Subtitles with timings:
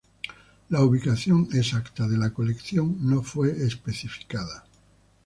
[0.71, 4.65] La ubicación exacta de la colección no fue especificada.